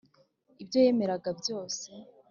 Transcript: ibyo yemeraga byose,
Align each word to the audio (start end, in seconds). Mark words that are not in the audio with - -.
ibyo 0.61 0.79
yemeraga 0.85 1.27
byose, 1.39 1.87